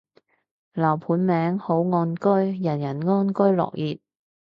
[0.73, 2.27] 樓盤名，好岸居，
[2.59, 3.99] 人人安居樂業